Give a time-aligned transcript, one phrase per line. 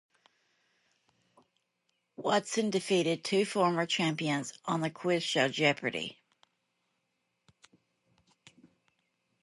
[2.15, 6.17] Watson defeated two former champions on the quiz show Jeopardy!